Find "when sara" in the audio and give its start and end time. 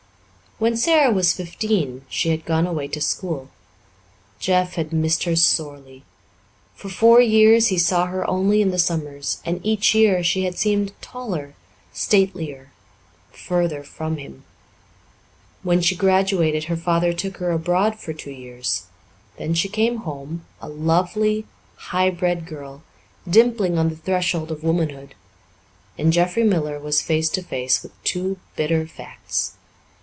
0.59-1.11